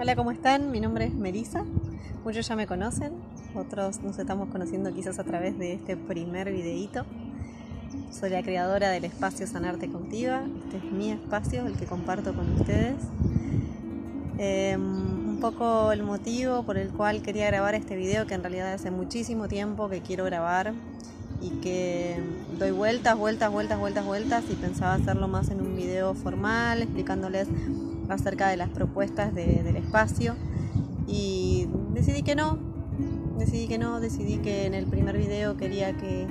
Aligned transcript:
Hola, 0.00 0.14
¿cómo 0.14 0.30
están? 0.30 0.70
Mi 0.70 0.78
nombre 0.78 1.06
es 1.06 1.12
Melissa. 1.12 1.64
Muchos 2.24 2.46
ya 2.46 2.54
me 2.54 2.68
conocen, 2.68 3.14
otros 3.56 4.00
nos 4.00 4.16
estamos 4.16 4.48
conociendo 4.48 4.94
quizás 4.94 5.18
a 5.18 5.24
través 5.24 5.58
de 5.58 5.72
este 5.72 5.96
primer 5.96 6.52
videíto. 6.52 7.04
Soy 8.12 8.30
la 8.30 8.44
creadora 8.44 8.90
del 8.90 9.04
espacio 9.04 9.44
Sanarte 9.48 9.90
Cautiva. 9.90 10.44
Este 10.62 10.76
es 10.76 10.84
mi 10.84 11.10
espacio, 11.10 11.66
el 11.66 11.76
que 11.76 11.86
comparto 11.86 12.32
con 12.32 12.48
ustedes. 12.60 12.94
Em, 14.38 15.30
un 15.30 15.38
poco 15.40 15.90
el 15.90 16.04
motivo 16.04 16.62
por 16.62 16.78
el 16.78 16.90
cual 16.90 17.20
quería 17.20 17.46
grabar 17.48 17.74
este 17.74 17.96
video, 17.96 18.24
que 18.28 18.34
en 18.34 18.42
realidad 18.42 18.72
hace 18.72 18.92
muchísimo 18.92 19.48
tiempo 19.48 19.88
que 19.88 20.00
quiero 20.00 20.24
grabar 20.24 20.74
y 21.42 21.50
que 21.60 22.22
doy 22.56 22.70
vueltas, 22.70 23.18
vueltas, 23.18 23.50
vueltas, 23.50 23.80
vueltas, 23.80 24.06
vueltas 24.06 24.44
y 24.48 24.54
pensaba 24.54 24.94
hacerlo 24.94 25.26
más 25.26 25.50
en 25.50 25.60
un 25.60 25.74
video 25.74 26.14
formal, 26.14 26.82
explicándoles 26.82 27.48
acerca 28.08 28.48
de 28.48 28.56
las 28.56 28.68
propuestas 28.70 29.34
del 29.34 29.76
espacio 29.76 30.34
y 31.06 31.68
decidí 31.94 32.22
que 32.22 32.34
no, 32.34 32.58
decidí 33.38 33.68
que 33.68 33.78
no, 33.78 34.00
decidí 34.00 34.38
que 34.38 34.66
en 34.66 34.74
el 34.74 34.86
primer 34.86 35.16
video 35.16 35.56
quería 35.56 35.96
que 35.96 36.26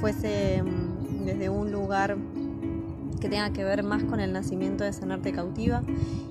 fuese 0.00 0.62
mm, 0.62 1.24
desde 1.24 1.48
un 1.48 1.70
lugar 1.70 2.16
que 3.20 3.28
tenga 3.28 3.52
que 3.52 3.64
ver 3.64 3.82
más 3.82 4.04
con 4.04 4.20
el 4.20 4.32
nacimiento 4.32 4.84
de 4.84 4.92
Sanarte 4.92 5.32
Cautiva 5.32 5.82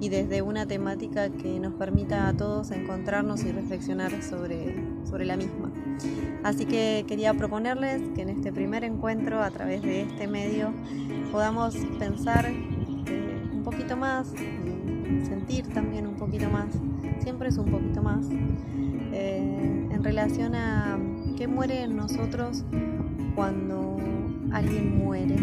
y 0.00 0.08
desde 0.08 0.42
una 0.42 0.66
temática 0.66 1.28
que 1.28 1.60
nos 1.60 1.74
permita 1.74 2.28
a 2.28 2.32
todos 2.32 2.70
encontrarnos 2.70 3.44
y 3.44 3.52
reflexionar 3.52 4.22
sobre, 4.22 4.82
sobre 5.08 5.26
la 5.26 5.36
misma. 5.36 5.70
Así 6.42 6.64
que 6.64 7.04
quería 7.06 7.34
proponerles 7.34 8.00
que 8.14 8.22
en 8.22 8.30
este 8.30 8.50
primer 8.50 8.84
encuentro, 8.84 9.42
a 9.42 9.50
través 9.50 9.82
de 9.82 10.02
este 10.02 10.26
medio, 10.26 10.72
podamos 11.30 11.76
pensar 11.98 12.50
poquito 13.70 13.96
más, 13.96 14.28
sentir 15.26 15.68
también 15.68 16.06
un 16.06 16.14
poquito 16.14 16.50
más, 16.50 16.66
siempre 17.22 17.48
es 17.48 17.58
un 17.58 17.70
poquito 17.70 18.02
más, 18.02 18.26
eh, 19.12 19.88
en 19.90 20.02
relación 20.02 20.54
a 20.54 20.98
qué 21.36 21.46
muere 21.46 21.82
en 21.82 21.96
nosotros 21.96 22.64
cuando 23.34 23.98
alguien 24.52 24.98
muere 24.98 25.36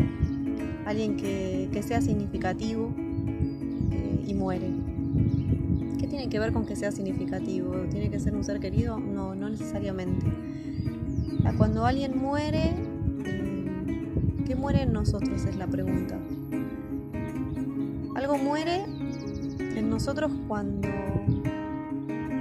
alguien 0.88 1.18
que, 1.18 1.84
sea 1.86 2.02
significativo 2.02 2.92
eh, 3.92 4.26
y 4.28 4.34
muere. 4.34 4.72
¿Qué 6.00 6.08
tiene 6.08 6.28
que 6.28 6.40
ver 6.40 6.52
con 6.52 6.66
que 6.66 6.76
sea 6.76 6.92
significativo? 6.92 7.74
¿Tiene 7.90 8.10
que 8.10 8.20
ser 8.20 8.36
un 8.36 8.44
ser 8.44 8.60
querido? 8.60 8.98
No, 9.00 9.36
no 9.36 9.50
necesariamente. 9.50 10.26
Cuando 11.58 11.86
alguien 11.86 12.18
muere, 12.18 12.74
eh, 13.26 13.66
¿qué 14.46 14.56
muere 14.56 14.84
en 14.84 14.94
nosotros? 14.94 15.46
Es 15.46 15.56
la 15.56 15.68
pregunta. 15.68 16.18
Algo 18.28 18.44
muere 18.44 18.84
en 18.84 19.90
nosotros 19.90 20.30
cuando 20.50 20.90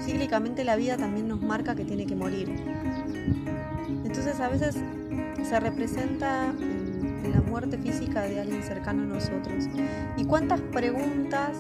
cíclicamente 0.01 0.65
la 0.65 0.75
vida 0.75 0.97
también 0.97 1.29
nos 1.29 1.41
marca 1.41 1.77
que 1.77 1.85
tiene 1.85 2.07
que 2.07 2.17
morir. 2.17 2.49
Entonces 4.05 4.41
a 4.41 4.49
veces 4.49 4.77
se 5.45 5.61
representa 5.61 6.53
la 7.33 7.41
muerte 7.41 7.79
física 7.79 8.23
de 8.23 8.41
alguien 8.41 8.65
cercano 8.65 9.05
a 9.05 9.07
nosotros. 9.07 9.69
¿Y 10.17 10.25
cuántas 10.25 10.61
preguntas 10.61 11.57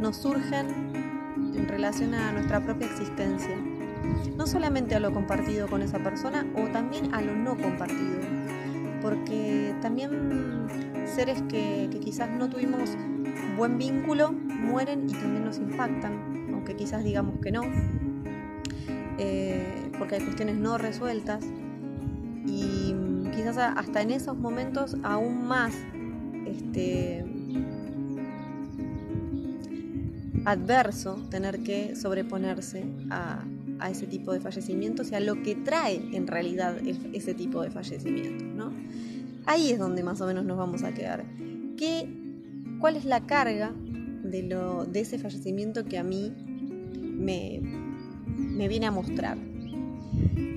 nos 0.00 0.18
surgen 0.18 0.92
en 1.56 1.66
relación 1.66 2.14
a 2.14 2.30
nuestra 2.30 2.60
propia 2.60 2.86
existencia? 2.86 3.56
No 4.36 4.46
solamente 4.46 4.94
a 4.94 5.00
lo 5.00 5.12
compartido 5.12 5.66
con 5.66 5.82
esa 5.82 5.98
persona 5.98 6.46
o 6.54 6.68
también 6.68 7.12
a 7.12 7.22
lo 7.22 7.34
no 7.34 7.56
compartido. 7.56 8.20
Porque 9.02 9.74
también 9.82 10.68
seres 11.16 11.42
que, 11.48 11.88
quizás 12.04 12.30
no 12.30 12.50
tuvimos 12.50 12.90
buen 13.56 13.78
vínculo 13.78 14.32
mueren 14.32 15.08
y 15.08 15.14
también 15.14 15.46
nos 15.46 15.56
impactan, 15.56 16.50
aunque 16.52 16.76
quizás 16.76 17.04
digamos 17.04 17.40
que 17.40 17.50
no, 17.50 17.62
eh, 19.18 19.90
porque 19.98 20.16
hay 20.16 20.20
cuestiones 20.20 20.56
no 20.56 20.76
resueltas. 20.76 21.42
Y 22.44 22.94
quizás 23.34 23.56
hasta 23.56 24.02
en 24.02 24.10
esos 24.10 24.36
momentos 24.36 24.94
aún 25.02 25.48
más 25.48 25.72
este, 26.44 27.24
adverso 30.44 31.14
tener 31.30 31.62
que 31.62 31.96
sobreponerse 31.96 32.84
a, 33.08 33.42
ese 33.90 34.06
tipo 34.06 34.32
de 34.34 34.40
fallecimientos 34.40 35.12
y 35.12 35.14
a 35.14 35.20
lo 35.20 35.42
que 35.42 35.54
trae 35.54 35.96
en 36.12 36.26
realidad 36.26 36.76
ese 37.14 37.32
tipo 37.32 37.62
de 37.62 37.70
fallecimientos. 37.70 38.46
¿no? 38.54 38.70
Ahí 39.46 39.70
es 39.70 39.78
donde 39.78 40.02
más 40.02 40.20
o 40.20 40.26
menos 40.26 40.44
nos 40.44 40.58
vamos 40.58 40.82
a 40.82 40.92
quedar. 40.92 41.24
¿Qué, 41.76 42.08
¿Cuál 42.80 42.96
es 42.96 43.04
la 43.04 43.26
carga 43.26 43.72
de, 44.22 44.42
lo, 44.42 44.84
de 44.84 45.00
ese 45.00 45.18
fallecimiento 45.18 45.84
que 45.84 45.98
a 45.98 46.02
mí 46.02 46.32
me, 46.96 47.60
me 48.26 48.68
viene 48.68 48.86
a 48.86 48.90
mostrar? 48.90 49.38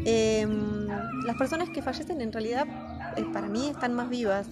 Em, 0.05 0.87
las 1.25 1.35
personas 1.37 1.69
que 1.69 1.81
fallecen 1.81 2.21
en 2.21 2.31
realidad 2.31 2.65
eh, 3.15 3.25
para 3.31 3.47
mí 3.47 3.67
están 3.67 3.93
más 3.93 4.09
vivas 4.09 4.47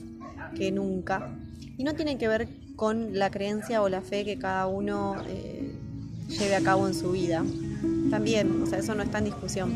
que 0.56 0.72
nunca 0.72 1.36
y 1.78 1.84
no 1.84 1.94
tienen 1.94 2.18
que 2.18 2.28
ver 2.28 2.48
con 2.76 3.18
la 3.18 3.32
creencia 3.32 3.82
o 3.82 3.90
la 3.90 4.02
fe 4.02 4.24
que 4.24 4.38
cada 4.38 4.68
uno 4.68 5.16
eh, 5.28 5.72
lleve 6.28 6.56
a 6.56 6.62
cabo 6.62 6.88
en 6.88 6.94
su 6.94 7.12
vida. 7.12 7.44
También, 8.10 8.62
o 8.62 8.66
sea, 8.66 8.80
eso 8.80 8.94
no 8.94 9.04
está 9.04 9.18
en 9.18 9.26
discusión. 9.26 9.74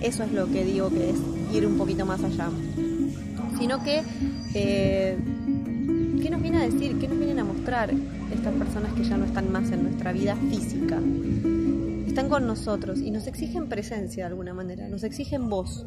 Eso 0.00 0.22
es 0.22 0.32
lo 0.32 0.46
que 0.46 0.64
digo 0.64 0.90
que 0.90 1.10
es 1.10 1.16
ir 1.52 1.66
un 1.66 1.76
poquito 1.76 2.06
más 2.06 2.22
allá. 2.22 2.50
Sino 3.58 3.82
que, 3.82 4.02
eh, 4.54 5.16
¿qué 6.22 6.30
nos 6.30 6.42
viene 6.42 6.58
a 6.58 6.62
decir? 6.62 6.98
¿Qué 6.98 7.08
nos 7.08 7.18
vienen 7.18 7.38
a 7.38 7.44
mostrar 7.44 7.90
estas 8.32 8.54
personas 8.54 8.92
que 8.94 9.04
ya 9.04 9.16
no 9.16 9.24
están 9.24 9.50
más 9.52 9.70
en 9.70 9.84
nuestra 9.84 10.12
vida 10.12 10.36
física? 10.36 11.00
están 12.14 12.28
con 12.28 12.46
nosotros 12.46 13.00
y 13.00 13.10
nos 13.10 13.26
exigen 13.26 13.68
presencia 13.68 14.22
de 14.22 14.30
alguna 14.30 14.54
manera, 14.54 14.88
nos 14.88 15.02
exigen 15.02 15.48
voz. 15.48 15.84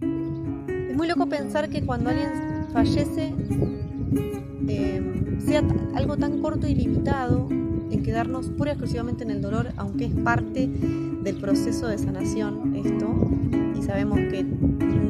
Es 0.00 0.96
muy 0.96 1.08
loco 1.08 1.28
pensar 1.28 1.68
que 1.68 1.84
cuando 1.84 2.10
alguien 2.10 2.30
fallece 2.72 3.34
eh, 4.68 5.38
sea 5.44 5.64
algo 5.96 6.16
tan 6.18 6.40
corto 6.40 6.68
y 6.68 6.76
limitado 6.76 7.48
en 7.50 8.00
quedarnos 8.04 8.48
pura 8.50 8.70
y 8.70 8.74
exclusivamente 8.74 9.24
en 9.24 9.32
el 9.32 9.42
dolor, 9.42 9.72
aunque 9.76 10.04
es 10.04 10.14
parte 10.14 10.68
del 10.68 11.36
proceso 11.40 11.88
de 11.88 11.98
sanación 11.98 12.76
esto, 12.76 13.12
y 13.76 13.82
sabemos 13.82 14.20
que 14.30 14.46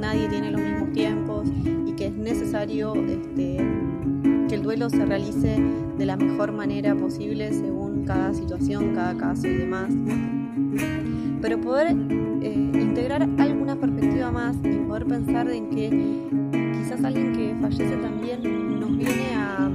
nadie 0.08 0.26
tiene 0.30 0.50
los 0.50 0.62
mismos 0.62 0.90
tiempos 0.92 1.48
y 1.86 1.92
que 1.92 2.06
es 2.06 2.14
necesario 2.14 2.94
este, 2.94 3.58
que 4.48 4.54
el 4.54 4.62
duelo 4.62 4.88
se 4.88 5.04
realice 5.04 5.62
de 5.98 6.06
la 6.06 6.16
mejor 6.16 6.50
manera 6.50 6.94
posible 6.94 7.52
según 7.52 8.04
cada 8.06 8.32
situación, 8.32 8.94
cada 8.94 9.14
caso 9.18 9.46
y 9.46 9.56
demás. 9.56 9.90
Pero 11.42 11.60
poder 11.60 11.88
eh, 11.88 12.54
integrar 12.54 13.22
alguna 13.22 13.76
perspectiva 13.76 14.30
más 14.30 14.56
y 14.64 14.78
poder 14.78 15.04
pensar 15.04 15.50
en 15.50 15.68
que 15.68 15.90
quizás 16.72 17.04
alguien 17.04 17.34
que 17.34 17.54
fallece 17.60 17.96
también 17.96 18.80
nos 18.80 18.96
viene 18.96 19.34
a, 19.36 19.70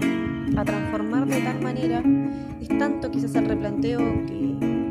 transformar 0.65 1.27
de 1.27 1.41
tal 1.41 1.61
manera, 1.61 2.01
es 2.59 2.69
tanto 2.69 3.11
quizás 3.11 3.35
el 3.35 3.45
replanteo 3.45 3.99
que, 3.99 4.55
a 4.61 4.82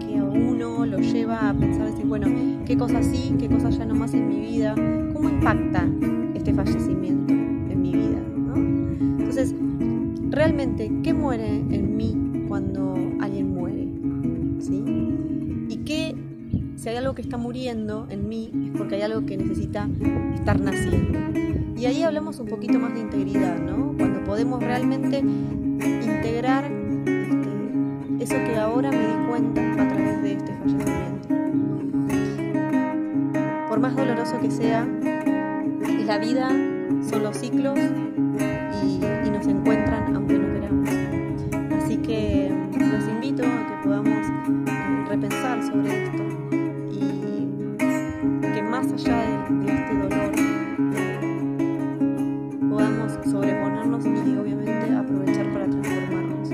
uno 0.65 0.87
lo 0.87 0.99
lleva 0.99 1.49
a 1.49 1.55
pensar, 1.55 1.87
decir, 1.87 2.07
bueno, 2.07 2.27
qué 2.65 2.77
cosas 2.77 3.07
sí, 3.07 3.35
qué 3.39 3.49
cosas 3.49 3.79
ya 3.79 3.85
no 3.85 3.95
más 3.95 4.15
en 4.15 4.29
mi 4.29 4.41
vida, 4.41 4.75
cómo 5.13 5.29
impacta 5.29 5.89
este 6.35 6.53
fallecimiento 6.53 7.33
en 7.33 7.83
mi 7.83 7.93
vida. 7.93 8.21
Entonces, 9.19 9.55
realmente, 10.31 10.91
¿qué 11.03 11.15
muere 11.15 11.57
en 11.57 11.97
mí 11.97 12.45
cuando 12.49 12.95
alguien 13.21 13.55
muere? 13.55 13.89
¿Sí? 14.59 14.83
Y 15.69 15.77
qué, 15.85 16.15
si 16.77 16.89
hay 16.89 16.97
algo 16.97 17.15
que 17.15 17.23
está 17.23 17.37
muriendo 17.37 18.07
en 18.11 18.29
mí, 18.29 18.51
es 18.67 18.79
porque 18.79 18.97
hay 18.97 19.03
algo 19.03 19.25
que 19.27 19.37
necesita 19.37 19.89
estar 20.35 20.61
naciendo. 20.61 21.19
Y 21.77 21.87
ahí 21.87 22.03
hablamos 22.03 22.39
un 22.39 22.47
poquito 22.47 22.79
más 22.79 22.95
de 22.95 23.01
integridad, 23.01 23.59
¿no? 23.59 23.95
Cuando 23.97 24.23
podemos 24.25 24.63
realmente 24.63 25.19
integrar 25.19 26.65
este, 26.65 28.23
eso 28.25 28.35
que 28.35 28.57
ahora 28.57 28.91
me 28.91 28.99
di 28.99 29.29
cuenta 29.29 29.72
Por 33.73 33.81
más 33.81 33.97
doloroso 33.97 34.39
que 34.39 34.51
sea, 34.51 34.87
la 36.05 36.19
vida 36.19 36.51
son 37.09 37.23
los 37.23 37.39
ciclos 37.39 37.79
y, 38.85 39.31
nos 39.31 39.47
encuentran 39.47 40.15
aunque 40.15 40.39
no 40.39 40.53
queramos. 40.53 40.91
Así 41.83 41.97
que 41.97 42.53
los 42.75 43.09
invito 43.09 43.43
a 43.47 43.67
que 43.67 43.77
podamos 43.83 44.29
eh, 44.29 45.05
repensar 45.09 45.63
sobre 45.63 46.05
esto 46.05 46.23
y 46.91 47.49
que 48.53 48.63
más 48.63 48.93
allá 48.93 49.17
de, 49.49 49.73
este 49.73 49.95
dolor 49.95 50.33
eh, 50.95 51.19
podamos 52.69 53.13
sobreponernos 53.25 54.05
y 54.05 54.37
obviamente 54.37 54.95
aprovechar 54.95 55.51
para 55.51 55.67
transformarnos. 55.71 56.51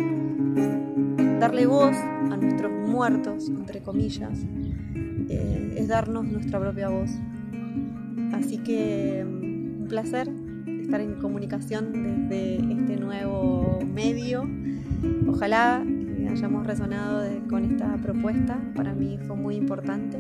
Darle 1.41 1.67
voz 1.67 1.97
a 1.97 2.37
nuestros 2.37 2.71
muertos, 2.71 3.49
entre 3.49 3.83
comillas, 3.83 4.39
eh, 5.29 5.75
es 5.77 5.89
darnos 5.89 6.25
nuestra 6.25 6.59
propia 6.59 6.89
voz. 6.89 7.11
Así 8.33 8.59
que 8.59 9.25
mm, 9.25 9.83
un 9.83 9.87
placer 9.89 10.29
estar 10.81 11.01
en 11.01 11.15
comunicación 11.15 11.93
desde 11.93 12.57
este 12.73 12.97
nuevo 12.97 13.79
medio. 13.95 14.49
Ojalá 15.27 15.85
hayamos 16.29 16.67
resonado 16.67 17.25
con 17.49 17.65
esta 17.65 17.97
propuesta. 17.97 18.59
Para 18.75 18.95
mí 18.95 19.19
fue 19.27 19.37
muy 19.37 19.57
importante 19.57 20.19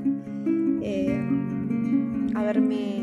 eh, 0.82 1.22
haberme 2.34 3.02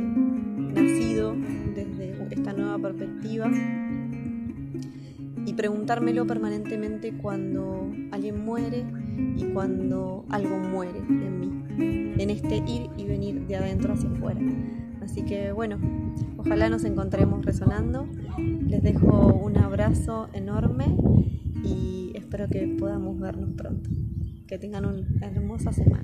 nacido 0.74 1.36
desde 1.76 2.16
esta 2.32 2.54
nueva 2.54 2.78
perspectiva 2.80 3.50
y 5.46 5.54
preguntármelo 5.54 6.26
permanentemente 6.26 7.14
cuando 7.14 7.92
alguien 8.12 8.44
muere 8.44 8.86
y 9.38 9.46
cuando 9.46 10.26
algo 10.30 10.58
muere 10.58 11.00
en 11.00 11.40
mí, 11.40 12.14
en 12.22 12.30
este 12.30 12.58
ir 12.58 12.90
y 12.98 13.06
venir 13.06 13.46
de 13.48 13.56
adentro 13.56 13.94
hacia 13.94 14.10
afuera. 14.10 14.42
Así 15.02 15.24
que 15.24 15.52
bueno, 15.52 15.78
ojalá 16.38 16.70
nos 16.70 16.84
encontremos 16.84 17.46
resonando. 17.46 18.08
Les 18.38 18.82
dejo 18.82 19.28
un 19.34 19.58
abrazo 19.58 20.30
enorme 20.34 20.86
y 21.64 22.12
espero 22.16 22.48
que 22.48 22.68
podamos 22.80 23.20
vernos 23.20 23.52
pronto. 23.56 23.90
Que 24.48 24.58
tengan 24.58 24.86
una 24.86 25.06
hermosa 25.22 25.72
semana. 25.72 26.04